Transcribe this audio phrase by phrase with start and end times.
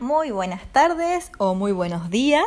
[0.00, 2.46] muy buenas tardes o muy buenos días,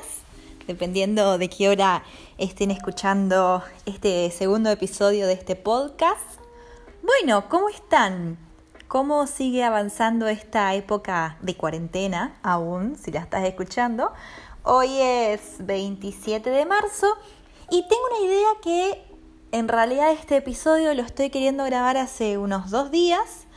[0.67, 2.03] dependiendo de qué hora
[2.37, 6.39] estén escuchando este segundo episodio de este podcast.
[7.01, 8.37] Bueno, ¿cómo están?
[8.87, 14.13] ¿Cómo sigue avanzando esta época de cuarentena aún, si la estás escuchando?
[14.63, 17.07] Hoy es 27 de marzo
[17.71, 19.03] y tengo una idea que
[19.51, 23.47] en realidad este episodio lo estoy queriendo grabar hace unos dos días,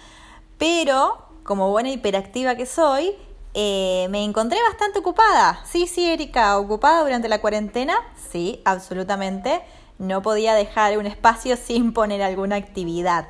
[0.57, 3.15] pero como buena hiperactiva que soy,
[3.55, 5.61] eh, me encontré bastante ocupada.
[5.65, 7.95] Sí, sí, Erika, ocupada durante la cuarentena.
[8.31, 9.63] Sí, absolutamente.
[9.99, 13.29] No podía dejar un espacio sin poner alguna actividad.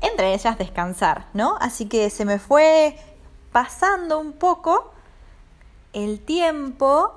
[0.00, 1.56] Entre ellas descansar, ¿no?
[1.60, 2.96] Así que se me fue
[3.50, 4.92] pasando un poco
[5.92, 7.12] el tiempo,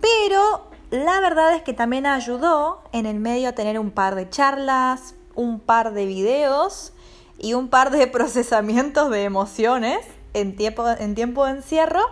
[0.00, 4.28] pero la verdad es que también ayudó en el medio a tener un par de
[4.28, 6.92] charlas, un par de videos
[7.38, 10.04] y un par de procesamientos de emociones
[10.36, 12.02] en tiempo, en tiempo de encierro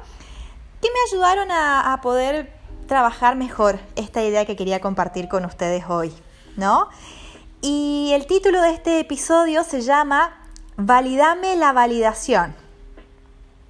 [0.81, 2.53] que me ayudaron a, poder
[2.87, 6.13] trabajar mejor esta idea que quería compartir con ustedes hoy,
[6.57, 6.89] ¿no?
[7.63, 10.37] Y el título de este episodio se llama
[10.77, 12.55] Validame la validación.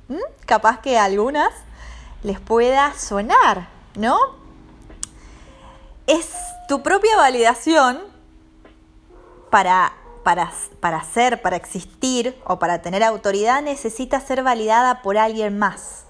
[0.08, 0.16] ¿Mm?
[0.46, 1.52] Capaz que a algunas
[2.24, 4.18] les pueda sonar, ¿no?
[6.06, 6.30] Es
[6.68, 8.00] tu propia validación
[9.50, 9.92] para
[10.24, 16.06] para, para ser, para existir o para tener autoridad necesita ser validada por alguien más.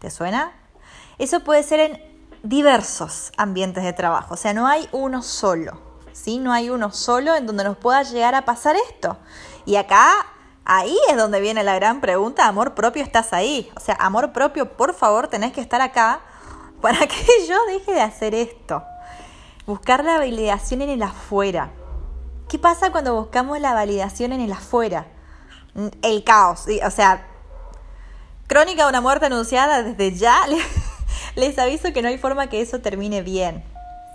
[0.00, 0.52] ¿Te suena?
[1.18, 5.80] Eso puede ser en diversos ambientes de trabajo, o sea, no hay uno solo,
[6.12, 6.38] ¿sí?
[6.38, 9.16] No hay uno solo en donde nos pueda llegar a pasar esto.
[9.64, 10.12] Y acá,
[10.64, 13.70] ahí es donde viene la gran pregunta, amor propio, ¿estás ahí?
[13.76, 16.20] O sea, amor propio, por favor, tenés que estar acá
[16.80, 18.82] para que yo deje de hacer esto.
[19.66, 21.72] Buscar la validación en el afuera.
[22.48, 25.08] ¿Qué pasa cuando buscamos la validación en el afuera?
[26.02, 26.66] El caos.
[26.84, 27.26] O sea,
[28.46, 30.38] crónica de una muerte anunciada desde ya.
[31.34, 33.64] Les aviso que no hay forma que eso termine bien.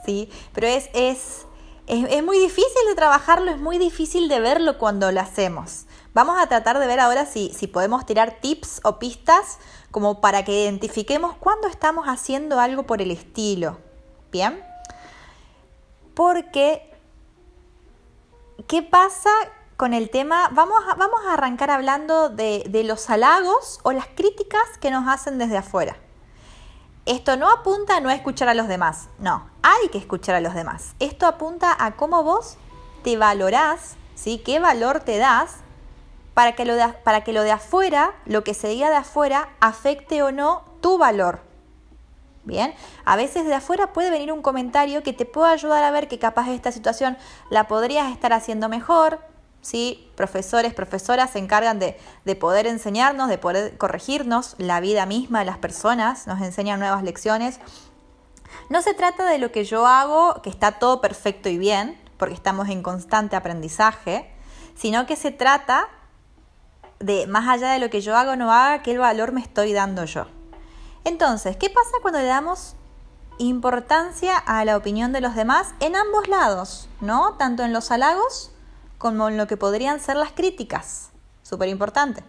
[0.06, 0.30] ¿sí?
[0.54, 1.46] Pero es, es,
[1.88, 5.86] es, muy difícil de trabajarlo, es muy difícil de verlo cuando lo hacemos.
[6.14, 9.60] Vamos a tratar de ver ahora si, si podemos tirar tips o pistas
[9.92, 13.78] como para que identifiquemos cuándo estamos haciendo algo por el estilo.
[14.32, 14.64] ¿Bien?
[16.14, 16.91] Porque
[18.68, 19.30] ¿qué pasa
[19.78, 20.50] con el tema?
[20.52, 25.08] Vamos a, vamos a arrancar hablando de, de los halagos o las críticas que nos
[25.08, 25.98] hacen desde afuera.
[27.06, 30.54] Esto no apunta a no escuchar a los demás, no, hay que escuchar a los
[30.54, 30.94] demás.
[31.00, 32.58] Esto apunta a cómo vos
[33.04, 34.42] te valorás, ¿sí?
[34.46, 35.56] ¿Qué valor te das
[36.36, 39.50] para que, lo de, para que lo de afuera, lo que se diga de afuera,
[39.60, 41.42] afecte o no tu valor?
[42.44, 42.74] Bien,
[43.06, 46.18] a veces de afuera puede venir un comentario que te pueda ayudar a ver que
[46.18, 47.18] capaz esta situación
[47.52, 49.20] la podrías estar haciendo mejor.
[49.62, 50.10] ¿sí?
[50.16, 54.56] Profesores, profesoras se encargan de, de poder enseñarnos, de poder corregirnos.
[54.58, 57.60] La vida misma de las personas nos enseñan nuevas lecciones.
[58.70, 62.34] No se trata de lo que yo hago, que está todo perfecto y bien, porque
[62.34, 64.32] estamos en constante aprendizaje,
[64.76, 65.88] sino que se trata
[67.00, 69.74] de, más allá de lo que yo hago o no haga, qué valor me estoy
[69.74, 70.28] dando yo.
[71.04, 72.76] Entonces, ¿qué pasa cuando le damos
[73.38, 77.34] importancia a la opinión de los demás en ambos lados, ¿no?
[77.34, 78.52] Tanto en los halagos
[78.98, 81.10] como en lo que podrían ser las críticas.
[81.42, 82.24] Súper importante.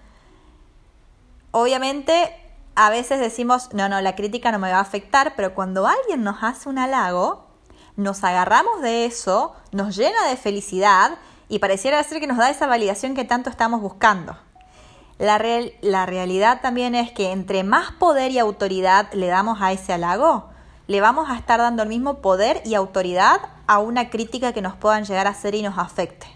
[1.51, 2.35] Obviamente,
[2.75, 6.25] a veces decimos, no, no, la crítica no me va a afectar, pero cuando alguien
[6.25, 7.47] nos hace un halago,
[7.97, 11.19] nos agarramos de eso, nos llena de felicidad
[11.51, 14.35] y pareciera ser que nos da esa validación que tanto estamos buscando.
[15.19, 15.41] La,
[15.83, 20.51] la realidad también es que entre más poder y autoridad le damos a ese halago,
[20.87, 24.75] le vamos a estar dando el mismo poder y autoridad a una crítica que nos
[24.75, 26.27] puedan llegar a hacer y nos afecte.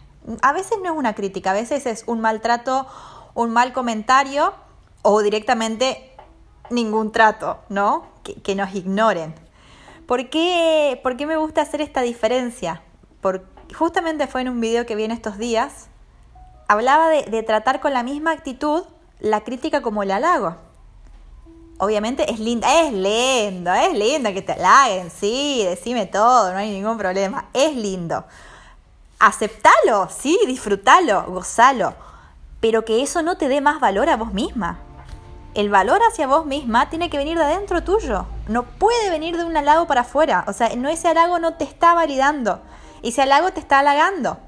[0.43, 2.87] A veces no es una crítica, a veces es un maltrato,
[3.35, 4.55] un mal comentario
[5.03, 6.13] o directamente
[6.71, 8.07] ningún trato, ¿no?
[8.43, 9.35] Que, nos ignoren.
[10.07, 12.83] ¿Por qué, ¿Por qué me gusta hacer esta diferencia?
[13.21, 15.89] Porque justamente fue en un video que vi en estos días
[16.69, 18.84] hablaba de, tratar con la misma actitud
[19.21, 20.56] la crítica como el halago.
[21.78, 26.71] Obviamente es linda, es lindo, es lindo que te halaguen, sí, decime todo, no hay
[26.71, 28.24] ningún problema, es lindo.
[29.18, 31.95] Aceptalo, sí, disfrútalo, gozalo,
[32.60, 34.78] pero que eso no te dé más valor a vos misma.
[35.54, 39.45] El valor hacia vos misma tiene que venir de adentro tuyo, no puede venir de
[39.45, 42.60] un halago para afuera, o sea, no ese halago no te está validando,
[43.03, 44.39] ese halago te está halagando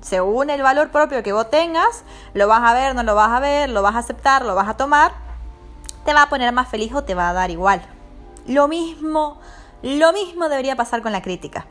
[0.00, 2.04] según el valor propio que vos tengas,
[2.34, 4.68] lo vas a ver, no lo vas a ver, lo vas a aceptar, lo vas
[4.68, 5.12] a tomar,
[6.04, 7.82] te va a poner más feliz o te va a dar igual.
[8.46, 9.40] Lo mismo,
[9.82, 11.66] lo mismo debería pasar con la crítica.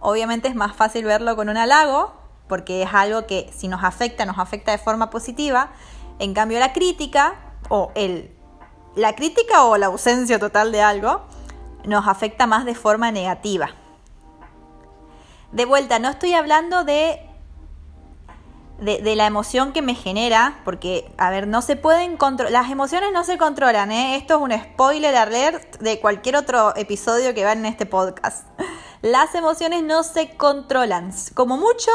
[0.00, 2.12] Obviamente es más fácil verlo con un halago,
[2.48, 5.70] porque es algo que si nos afecta, nos afecta de forma positiva.
[6.18, 7.34] En cambio la crítica
[7.68, 8.34] o el,
[8.94, 11.22] la crítica o la ausencia total de algo
[11.84, 13.70] nos afecta más de forma negativa.
[15.52, 17.28] De vuelta, no estoy hablando de,
[18.82, 23.10] de, la emoción que me genera, porque, a ver, no se pueden controlar, las emociones
[23.12, 24.16] no se controlan, ¿eh?
[24.16, 28.48] Esto es un spoiler alert de cualquier otro episodio que vean en este podcast.
[29.00, 31.90] Las emociones no se controlan, como mucho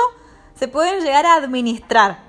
[0.56, 2.24] se pueden llegar a administrar,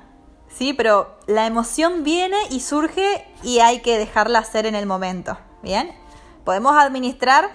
[0.49, 0.73] ¿sí?
[0.73, 5.93] Pero la emoción viene y surge y hay que dejarla ser en el momento, ¿bien?
[6.45, 7.51] Podemos administrar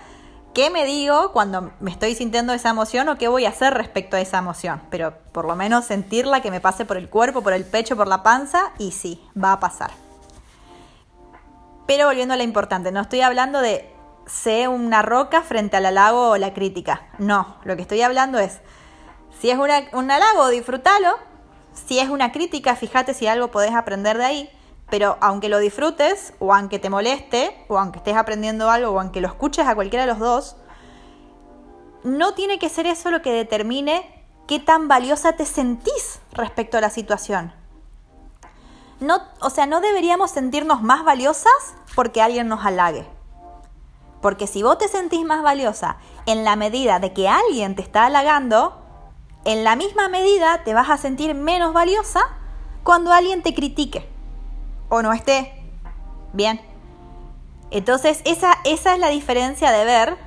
[0.53, 4.15] qué me digo cuando me estoy sintiendo esa emoción o qué voy a hacer respecto
[4.15, 4.81] a esa emoción.
[4.89, 8.07] Pero por lo menos sentirla que me pase por el cuerpo, por el pecho, por
[8.07, 9.91] la panza y sí, va a pasar.
[11.88, 13.94] Pero volviendo a lo importante, no estoy hablando de
[14.25, 17.07] sé una roca frente al halago o la crítica.
[17.17, 18.59] No, lo que estoy hablando es,
[19.39, 21.17] si es un halago, disfrútalo.
[21.73, 24.49] Si es una crítica, fíjate si algo podés aprender de ahí.
[24.89, 29.21] Pero aunque lo disfrutes, o aunque te moleste, o aunque estés aprendiendo algo, o aunque
[29.21, 30.56] lo escuches a cualquiera de los dos,
[32.03, 36.81] no tiene que ser eso lo que determine qué tan valiosa te sentís respecto a
[36.81, 37.53] la situación.
[39.00, 43.06] No, o sea, no deberíamos sentirnos más valiosas porque alguien nos halague.
[44.21, 48.06] Porque si vos te sentís más valiosa en la medida de que alguien te está
[48.06, 48.81] halagando,
[49.44, 52.21] en la misma medida te vas a sentir menos valiosa
[52.83, 54.12] cuando alguien te critique
[54.94, 55.51] o no esté.
[56.34, 56.62] Bien.
[57.72, 60.18] Entonces, esa, esa es la diferencia de ver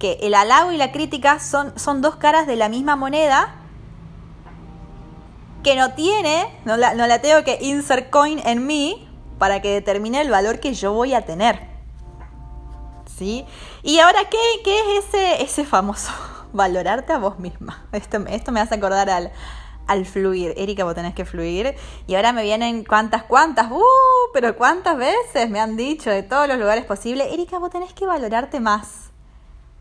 [0.00, 3.54] que el halago y la crítica son, son dos caras de la misma moneda
[5.62, 9.72] que no tiene, no la, no la tengo que insert coin en mí para que
[9.72, 11.60] determine el valor que yo voy a tener.
[13.16, 13.46] ¿Sí?
[13.84, 16.10] Y ahora, ¿qué, qué es ese, ese famoso
[16.52, 17.86] valorarte a vos misma?
[17.92, 19.30] Esto, esto me hace acordar al,
[19.86, 20.54] al fluir.
[20.56, 21.74] Erika, vos tenés que fluir.
[22.06, 23.82] Y ahora me vienen cuántas, cuántas, uh,
[24.32, 28.06] pero cuántas veces me han dicho de todos los lugares posibles, Erika, vos tenés que
[28.06, 29.10] valorarte más.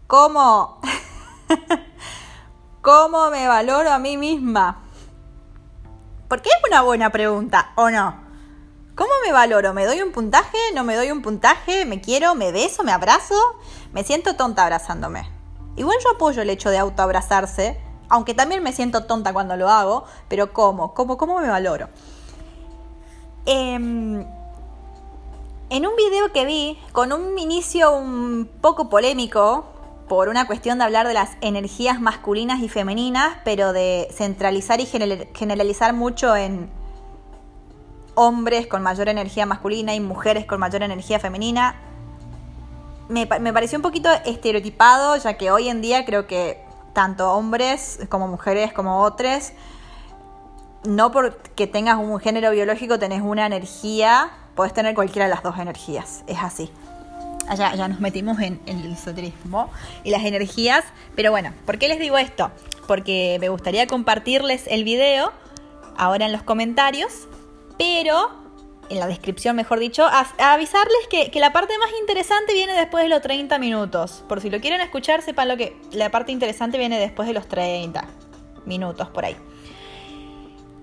[0.08, 0.80] ¿Cómo?
[2.82, 4.84] ¿Cómo me valoro a mí misma?
[6.28, 8.24] Porque es una buena pregunta, ¿o no?
[8.96, 9.74] ¿Cómo me valoro?
[9.74, 10.58] ¿Me doy un puntaje?
[10.74, 11.86] ¿No me doy un puntaje?
[11.86, 12.34] ¿Me quiero?
[12.34, 12.84] ¿Me beso?
[12.84, 13.36] ¿Me abrazo?
[13.92, 15.30] Me siento tonta abrazándome.
[15.76, 17.78] Igual yo apoyo el hecho de autoabrazarse,
[18.10, 20.94] aunque también me siento tonta cuando lo hago, pero ¿cómo?
[20.94, 21.90] ¿Cómo, cómo me valoro?
[23.46, 24.26] Em,
[25.70, 29.66] en un video que vi, con un inicio un poco polémico,
[30.08, 34.86] por una cuestión de hablar de las energías masculinas y femeninas, pero de centralizar y
[34.86, 36.70] generalizar mucho en
[38.14, 41.76] hombres con mayor energía masculina y mujeres con mayor energía femenina,
[43.10, 46.65] me, me pareció un poquito estereotipado, ya que hoy en día creo que
[46.96, 49.52] tanto hombres como mujeres como otros.
[50.84, 55.60] No porque tengas un género biológico tenés una energía, podés tener cualquiera de las dos
[55.60, 56.72] energías, es así.
[57.48, 59.70] Allá ya nos metimos en, el esoterismo
[60.04, 60.84] y las energías,
[61.16, 62.50] pero bueno, ¿por qué les digo esto?
[62.88, 65.32] Porque me gustaría compartirles el video
[65.98, 67.28] ahora en los comentarios,
[67.78, 68.45] pero
[68.90, 73.10] en la descripción, mejor dicho, a, avisarles que, la parte más interesante viene después de
[73.10, 74.24] los 30 minutos.
[74.28, 77.48] Por si lo quieren escuchar, sepan lo que la parte interesante viene después de los
[77.48, 78.06] 30
[78.66, 79.36] minutos por ahí.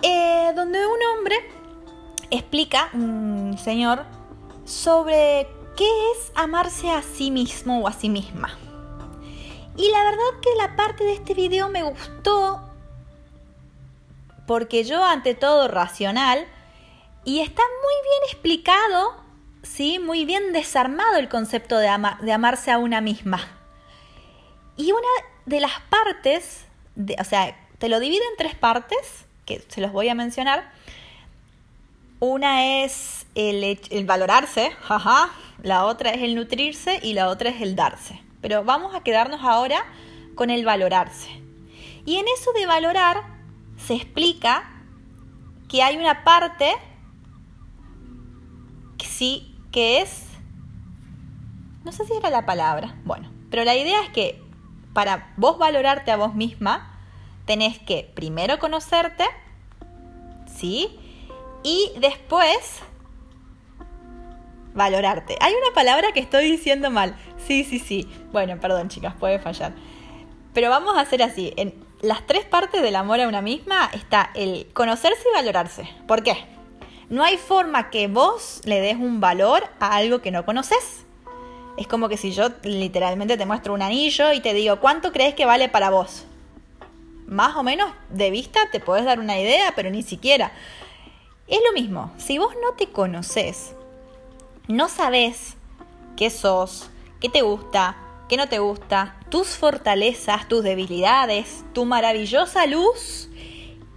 [0.02, 1.36] Eh, donde un hombre
[2.30, 4.04] explica, un señor,
[4.64, 8.56] sobre qué es amarse a sí mismo o a sí misma.
[9.76, 12.60] Y la verdad que la parte de este video me gustó
[14.46, 16.46] porque yo ante todo racional,
[17.24, 19.16] y está muy bien explicado,
[19.62, 19.98] ¿sí?
[19.98, 23.40] muy bien desarmado el concepto de, amarse a una misma.
[24.76, 25.08] Y una
[25.46, 26.64] de las partes,
[27.18, 30.72] o sea, te lo divide en tres partes, que se los voy a mencionar.
[32.18, 35.30] Una es el, el valorarse, jaja,
[35.62, 38.20] la otra es el nutrirse y la otra es el darse.
[38.40, 39.84] Pero vamos a quedarnos ahora
[40.34, 41.30] con el valorarse.
[42.04, 43.22] Y en eso de valorar
[43.76, 44.68] se explica
[45.68, 46.74] que hay una parte
[49.06, 50.26] sí que es...
[51.84, 52.94] No sé si era la palabra.
[53.04, 54.42] Bueno, pero la idea es que
[54.92, 57.00] para vos valorarte a vos misma,
[57.44, 59.24] tenés que primero conocerte,
[60.46, 60.98] ¿sí?
[61.62, 62.82] Y después
[64.74, 65.36] valorarte.
[65.40, 67.16] Hay una palabra que estoy diciendo mal.
[67.46, 68.08] Sí, sí, sí.
[68.32, 69.72] Bueno, perdón chicas, puede fallar.
[70.54, 71.52] Pero vamos a hacer así.
[71.56, 75.88] En las tres partes del amor a una misma está el conocerse y valorarse.
[76.06, 76.51] ¿Por qué?
[77.12, 81.04] No hay forma que vos le des un valor a algo que no conoces.
[81.76, 85.34] Es como que si yo literalmente te muestro un anillo y te digo, ¿cuánto crees
[85.34, 86.24] que vale para vos?
[87.26, 90.52] Más o menos de vista te puedes dar una idea, pero ni siquiera.
[91.46, 93.74] Es lo mismo, si vos no te conoces,
[94.66, 95.56] no sabes
[96.16, 96.88] qué sos,
[97.20, 97.94] qué te gusta,
[98.30, 103.28] qué no te gusta, tus fortalezas, tus debilidades, tu maravillosa luz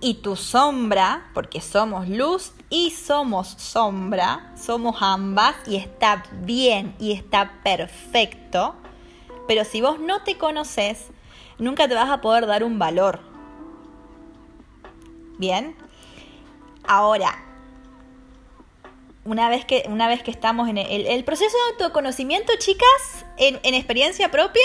[0.01, 7.11] y tu sombra, porque somos luz y somos sombra, somos ambas y está bien y
[7.11, 8.75] está perfecto.
[9.47, 11.07] Pero si vos no te conoces,
[11.59, 13.19] nunca te vas a poder dar un valor.
[15.37, 15.75] Bien.
[16.87, 17.43] Ahora,
[19.23, 23.73] una vez que, una vez que estamos en el, proceso de autoconocimiento, chicas, en, en,
[23.73, 24.61] experiencia propia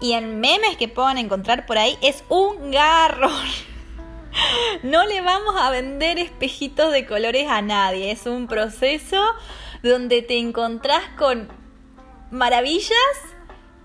[0.00, 3.69] y en memes que puedan encontrar por ahí, es un garrón.
[4.82, 8.10] No le vamos a vender espejitos de colores a nadie.
[8.10, 9.22] Es un proceso
[9.82, 11.48] donde te encontrás con
[12.30, 12.94] maravillas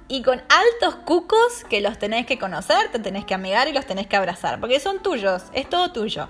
[0.08, 3.86] y con altos cucos que los tenés que conocer, te tenés que amigar y los
[3.86, 6.30] tenés que abrazar, porque son tuyos, es todo tuyo.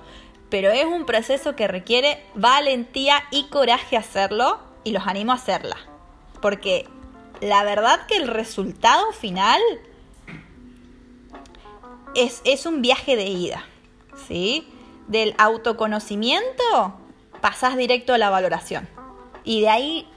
[0.50, 5.76] Pero es un proceso que requiere valentía y coraje hacerlo y los animo a hacerla.
[6.42, 6.88] Porque
[7.42, 9.60] la verdad que el resultado final
[12.16, 13.66] es, es un viaje de ida.
[14.28, 14.68] ¿Sí?
[15.08, 16.96] Del autoconocimiento
[17.42, 18.88] pasás directo a la valoración.
[19.44, 20.10] Y de ahí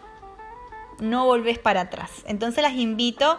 [1.01, 2.11] no volvés para atrás.
[2.27, 3.39] Entonces las invito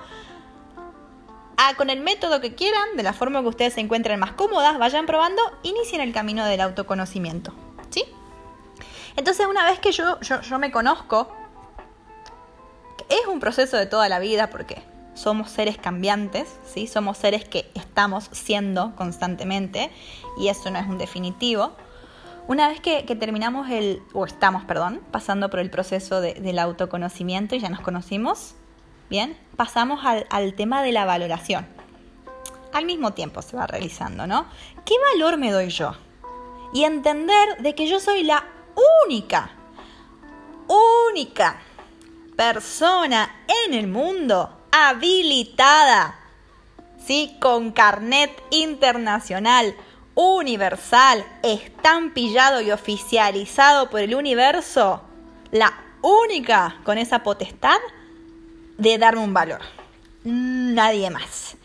[1.58, 4.78] a, con el método que quieran, de la forma que ustedes se encuentren más cómodas,
[4.78, 7.54] vayan probando, inicien el camino del autoconocimiento.
[7.89, 8.04] ¿Sí?
[9.16, 11.30] Entonces una vez que yo, yo, me conozco,
[13.10, 14.82] es un proceso de toda la vida porque
[15.13, 16.88] somos seres cambiantes, ¿sí?
[16.88, 19.92] somos seres que estamos siendo constantemente
[20.38, 21.72] y eso no es un definitivo.
[22.48, 27.60] Una vez que, terminamos el, o estamos, perdón, pasando por el proceso del autoconocimiento y
[27.60, 28.56] ya nos conocimos,
[29.10, 31.68] bien, pasamos al, al tema de la valoración.
[32.74, 34.46] Al mismo tiempo se va realizando, ¿no?
[34.86, 35.94] ¿Qué valor me doy yo?
[36.74, 38.44] Y entender de que yo soy la
[39.06, 39.51] única,
[41.12, 41.60] única
[42.36, 43.30] persona
[43.66, 46.20] en el mundo habilitada,
[47.06, 47.36] ¿sí?
[47.40, 49.76] Con carnet internacional
[50.16, 55.02] universal, estampillado y oficializado por el universo,
[55.52, 57.78] la única con esa potestad
[58.78, 59.62] de darme un valor.
[60.24, 61.56] Nadie más.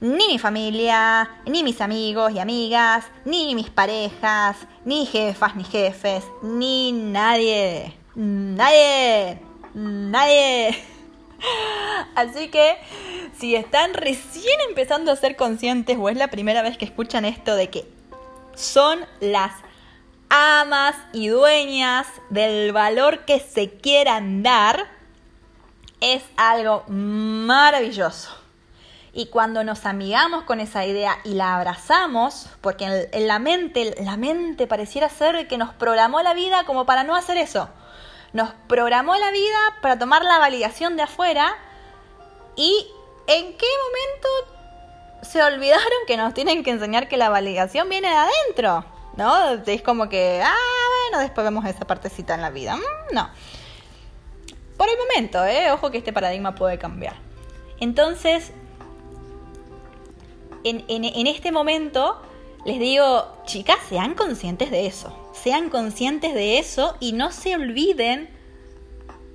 [0.00, 6.24] Ni mi familia, ni mis amigos y amigas, ni mis parejas, ni jefas ni jefes,
[6.42, 7.96] ni nadie.
[8.14, 9.40] Nadie.
[9.72, 10.93] Nadie.
[12.14, 12.78] Así que
[13.38, 17.56] si están recién empezando a ser conscientes o es la primera vez que escuchan esto
[17.56, 17.86] de que
[18.54, 19.52] son las
[20.28, 24.86] amas y dueñas del valor que se quieran dar,
[26.00, 28.36] es algo maravilloso.
[29.12, 34.16] Y cuando nos amigamos con esa idea y la abrazamos, porque en, la mente, la
[34.16, 37.68] mente pareciera ser que nos programó la vida como para no hacer eso.
[38.34, 41.56] Nos programó la vida para tomar la validación de afuera
[42.56, 42.86] y
[43.28, 44.28] en qué momento
[45.22, 48.84] se olvidaron que nos tienen que enseñar que la validación viene de adentro,
[49.16, 49.50] ¿no?
[49.66, 50.52] Es como que, ah,
[51.10, 52.76] bueno, después vemos esa partecita en la vida.
[52.76, 53.30] Mm, no.
[54.76, 55.70] Por el momento, ¿eh?
[55.70, 57.14] Ojo que este paradigma puede cambiar.
[57.78, 58.50] Entonces,
[60.64, 62.20] en, en este momento,
[62.64, 65.23] les digo, chicas, sean conscientes de eso.
[65.42, 68.30] Sean conscientes de eso y no se olviden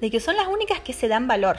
[0.01, 1.57] de que son las únicas que se dan valor.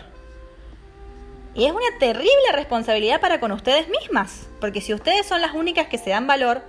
[1.55, 5.89] Y es una terrible responsabilidad para con ustedes mismas, porque si ustedes son las únicas
[5.89, 6.63] que se dan valor,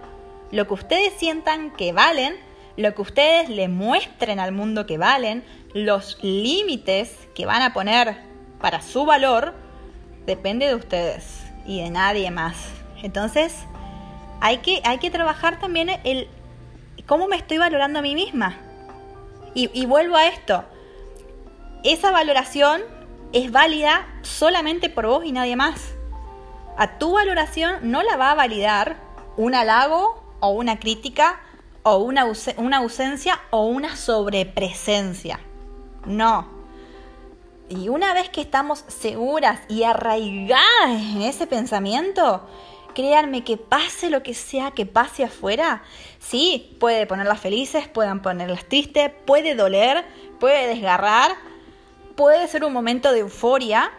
[0.52, 2.36] lo que ustedes sientan que valen,
[2.78, 8.18] lo que ustedes le muestren al mundo que valen, los límites que van a poner
[8.60, 9.54] para su valor,
[10.26, 12.58] depende de ustedes y de nadie más.
[13.04, 13.56] Entonces,
[14.42, 16.28] hay que, hay que trabajar también el
[17.12, 18.58] cómo me estoy valorando a mí misma.
[19.54, 20.64] Y, vuelvo a esto.
[21.84, 22.82] Esa valoración
[23.34, 25.94] es válida solamente por vos y nadie más.
[26.78, 28.96] A tu valoración no la va a validar
[29.36, 31.42] un halago o una crítica
[31.84, 32.26] o una,
[32.56, 35.42] una ausencia o una sobrepresencia.
[36.06, 36.48] No.
[37.68, 42.48] Y una vez que estamos seguras y arraigadas en ese pensamiento,
[42.94, 45.84] créanme que pase lo que sea que pase afuera,
[46.20, 50.06] sí, puede ponerlas felices, pueden ponerlas tristes, puede doler,
[50.40, 51.32] puede desgarrar,
[52.16, 53.92] puede ser un momento de euforia,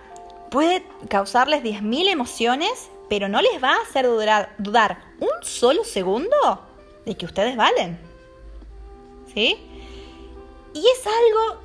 [0.50, 6.36] puede causarles 10.000 emociones, pero no les va a hacer dudar, dudar un solo segundo
[7.04, 7.98] de que ustedes valen.
[9.34, 9.56] ¿Sí?
[10.74, 11.62] Y es algo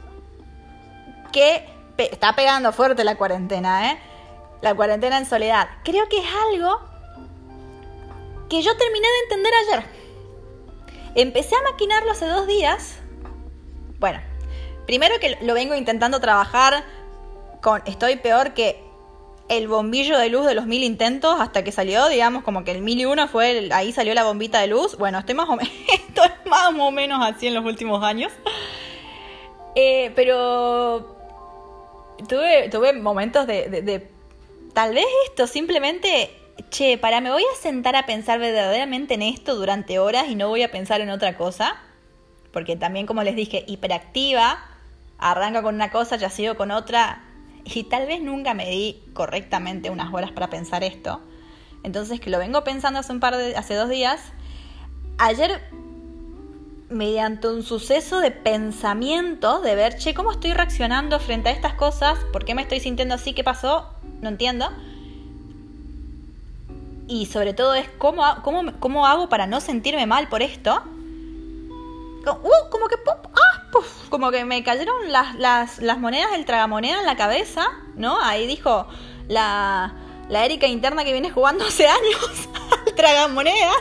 [1.31, 1.65] que
[1.98, 4.00] está pegando fuerte la cuarentena, ¿eh?
[4.62, 5.67] La cuarentena en soledad.
[5.84, 6.79] Creo que es algo
[8.49, 9.85] que yo terminé de entender ayer.
[11.15, 12.99] Empecé a maquinarlo hace dos días.
[13.99, 14.21] Bueno,
[14.85, 16.83] primero que lo vengo intentando trabajar
[17.61, 18.83] con, estoy peor que
[19.49, 22.81] el bombillo de luz de los mil intentos hasta que salió, digamos, como que el
[22.81, 24.97] mil y uno fue, ahí salió la bombita de luz.
[24.97, 25.73] Bueno, estoy más o, menos,
[26.45, 28.31] más o menos así en los últimos años.
[29.75, 31.15] Eh, pero
[32.27, 34.09] tuve, tuve momentos de,
[34.73, 36.31] tal vez esto, simplemente,
[36.69, 40.49] che, para, me voy a sentar a pensar verdaderamente en esto durante horas y no
[40.49, 41.77] voy a pensar en otra cosa.
[42.51, 44.59] Porque también, como les dije, hiperactiva,
[45.17, 47.23] arranca con una cosa, ya sigo con otra,
[47.65, 51.21] y tal vez nunca me di correctamente unas horas para pensar esto.
[51.83, 54.21] Entonces que lo vengo pensando hace un par de hace dos días.
[55.17, 55.61] Ayer
[56.89, 62.17] mediante un suceso de pensamiento, de ver, che, ¿cómo estoy reaccionando frente a estas cosas?
[62.31, 63.33] ¿Por qué me estoy sintiendo así?
[63.33, 63.93] ¿Qué pasó?
[64.21, 64.69] No entiendo.
[67.07, 70.83] Y sobre todo es cómo, cómo, cómo hago para no sentirme mal por esto.
[72.25, 73.27] Uh, como que pop,
[74.09, 78.21] como que me cayeron las, las, las monedas del tragamoneda en la cabeza, ¿no?
[78.21, 78.87] Ahí dijo
[79.27, 79.93] la,
[80.29, 82.49] la Erika interna que viene jugando hace años
[82.87, 83.71] al tragamoneda.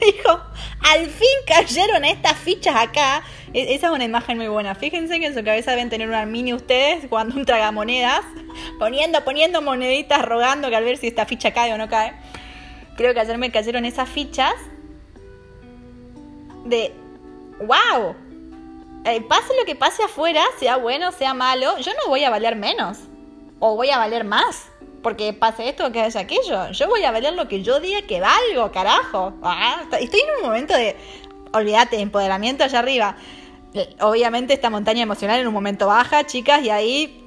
[0.00, 0.40] Dijo,
[0.80, 3.22] al fin cayeron estas fichas acá.
[3.54, 4.74] E, esa es una imagen muy buena.
[4.74, 8.22] Fíjense que en su cabeza deben tener una mini ustedes jugando un tragamonedas,
[8.78, 12.12] poniendo, poniendo moneditas, rogando que al ver si esta ficha cae o no cae.
[12.96, 14.54] Creo que ayer me cayeron esas fichas
[16.64, 16.94] de,
[17.60, 18.14] wow,
[19.04, 22.56] eh, pase lo que pase afuera, sea bueno, sea malo, yo no voy a valer
[22.56, 22.98] menos.
[23.58, 24.68] O voy a valer más.
[25.02, 26.70] Porque pase esto que haya aquello.
[26.70, 29.34] Yo voy a valer lo que yo diga que valgo, carajo.
[29.42, 30.96] Ah, estoy en un momento de.
[31.52, 33.16] Olvídate, empoderamiento allá arriba.
[33.74, 37.18] Eh, obviamente esta montaña emocional en un momento baja, chicas, y ahí.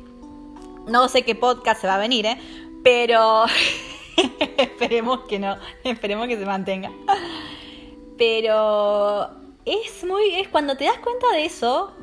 [0.88, 2.38] No sé qué podcast se va a venir, ¿eh?
[2.84, 3.46] Pero.
[4.58, 5.58] esperemos que no.
[5.84, 6.92] Esperemos que se mantenga.
[8.18, 9.30] Pero
[9.66, 11.94] es muy, es cuando te das cuenta de eso,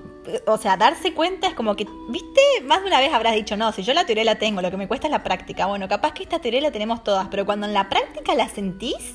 [0.47, 3.73] o sea, darse cuenta es como que, viste, más de una vez habrás dicho, no,
[3.73, 5.67] si yo la teoría la tengo, lo que me cuesta es la práctica.
[5.67, 9.13] Bueno, capaz que esta teoría la tenemos todas, pero cuando en la práctica la sentís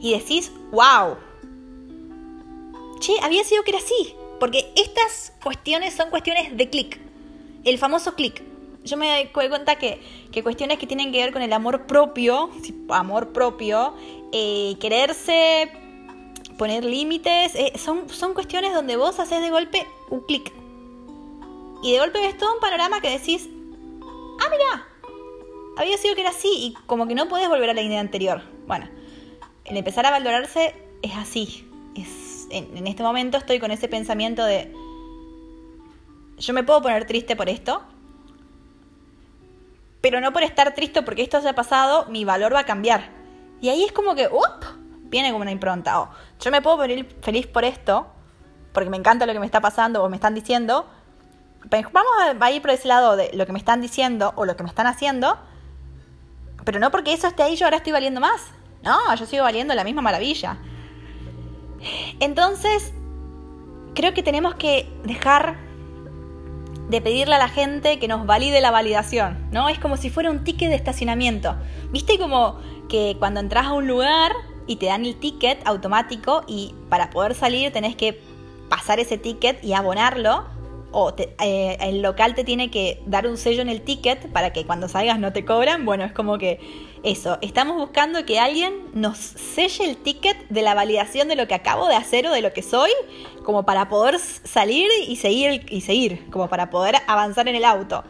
[0.00, 1.16] y decís, wow,
[3.00, 4.14] che, había sido que era así.
[4.40, 7.00] Porque estas cuestiones son cuestiones de clic,
[7.64, 8.42] el famoso clic.
[8.84, 12.50] Yo me doy cuenta que, que, cuestiones que tienen que ver con el amor propio,
[12.90, 13.94] amor propio,
[14.32, 15.72] eh, quererse,
[16.58, 20.52] poner límites, eh, son, son cuestiones donde vos haces de golpe un clic.
[21.82, 23.48] Y de golpe ves todo un panorama que decís,
[24.02, 24.86] ah, mira,
[25.76, 28.42] había sido que era así y como que no puedes volver a la idea anterior.
[28.66, 28.88] Bueno,
[29.64, 31.66] el empezar a valorarse es así.
[31.96, 34.72] Es, en este momento estoy con ese pensamiento de,
[36.38, 37.82] yo me puedo poner triste por esto,
[40.04, 43.08] pero no por estar triste porque esto haya pasado, mi valor va a cambiar.
[43.62, 44.62] Y ahí es como que, ¡up!
[45.04, 45.98] viene como una impronta.
[45.98, 48.06] O yo me puedo venir feliz por esto,
[48.74, 50.86] porque me encanta lo que me está pasando o me están diciendo.
[51.70, 54.62] Vamos a ir por ese lado de lo que me están diciendo o lo que
[54.62, 55.38] me están haciendo.
[56.66, 58.42] Pero no porque eso esté ahí, yo ahora estoy valiendo más.
[58.82, 60.58] No, yo sigo valiendo la misma maravilla.
[62.20, 62.92] Entonces,
[63.94, 65.56] creo que tenemos que dejar
[66.88, 69.68] de pedirle a la gente que nos valide la validación, ¿no?
[69.68, 71.56] Es como si fuera un ticket de estacionamiento.
[71.90, 74.32] ¿Viste como que cuando entras a un lugar
[74.66, 78.20] y te dan el ticket automático y para poder salir tenés que
[78.68, 80.44] pasar ese ticket y abonarlo
[80.92, 84.64] o eh, el local te tiene que dar un sello en el ticket para que
[84.64, 85.84] cuando salgas no te cobran.
[85.84, 86.60] Bueno, es como que
[87.04, 91.54] eso, estamos buscando que alguien nos selle el ticket de la validación de lo que
[91.54, 92.90] acabo de hacer o de lo que soy,
[93.44, 98.04] como para poder salir y seguir y seguir, como para poder avanzar en el auto.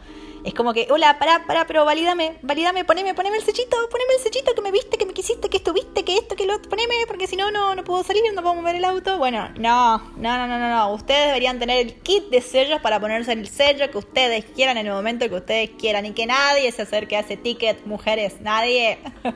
[0.45, 4.21] Es como que, hola, pará, pará, pero valídame, valídame, poneme, poneme el sellito, poneme el
[4.21, 6.93] sellito que me viste, que me quisiste, que estuviste, que esto, que lo otro, poneme,
[7.07, 9.17] porque si no, no, no puedo salir, no puedo mover el auto.
[9.17, 10.93] Bueno, no, no, no, no, no, no.
[10.93, 14.85] Ustedes deberían tener el kit de sellos para ponerse el sello que ustedes quieran en
[14.85, 18.99] el momento que ustedes quieran y que nadie se acerque a ese ticket, mujeres, nadie.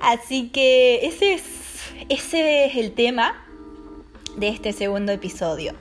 [0.00, 1.42] Así que ese es,
[2.08, 3.44] ese es el tema
[4.38, 5.74] de este segundo episodio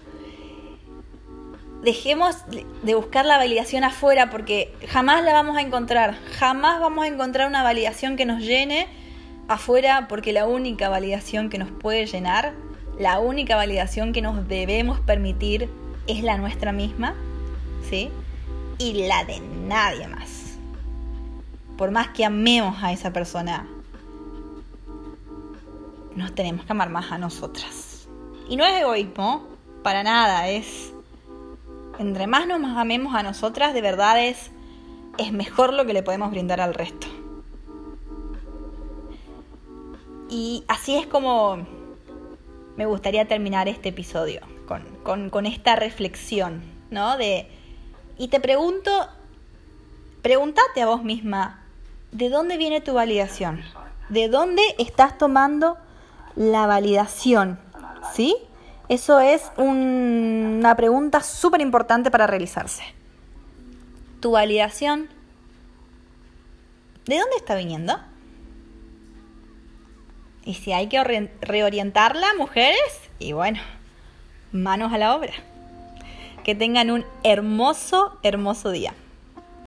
[1.84, 2.38] dejemos
[2.82, 6.16] de buscar la validación afuera porque jamás la vamos a encontrar.
[6.40, 8.88] Jamás vamos a encontrar una validación que nos llene
[9.48, 12.54] afuera porque la única validación que nos puede llenar,
[12.98, 15.70] la única validación que nos debemos permitir
[16.08, 17.16] es la nuestra misma,
[17.90, 18.10] ¿sí?
[18.78, 20.58] Y la de nadie más.
[21.78, 23.68] Por más que amemos a esa persona,
[26.16, 28.08] nos tenemos que amar más a nosotras.
[28.48, 29.48] Y no es egoísmo,
[29.84, 30.93] para nada, es
[32.00, 34.52] entre más nos amemos a nosotras, de verdad es,
[35.18, 37.08] es mejor lo que le podemos brindar al resto.
[40.30, 41.66] Y así es como
[42.76, 44.42] me gustaría terminar este episodio,
[45.04, 47.18] con, esta reflexión, ¿no?
[47.18, 47.48] De,
[48.18, 48.92] y te pregunto,
[50.22, 51.64] pregúntate a vos misma,
[52.12, 53.62] ¿de dónde viene tu validación?
[54.10, 55.78] ¿De dónde estás tomando
[56.36, 57.60] la validación?
[58.14, 58.36] ¿Sí?
[58.90, 62.84] Eso es una pregunta súper importante para realizarse.
[64.20, 65.10] ¿Tu validación
[67.06, 67.98] de dónde está viniendo?
[70.46, 71.02] Y si hay que
[71.42, 72.80] reorientarla, mujeres,
[73.20, 73.60] y bueno,
[74.52, 75.34] manos a la obra.
[76.44, 78.94] Que tengan un hermoso, hermoso día.